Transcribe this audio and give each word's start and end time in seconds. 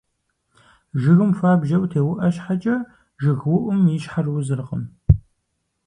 Жыгым 1.01 1.31
хуабжьу 1.37 1.89
теуIуэ 1.91 2.27
щхьэкIэ, 2.35 2.75
жыгыуIум 3.21 3.81
и 3.95 3.97
щхьэр 4.03 4.27
узыркъым. 4.29 4.83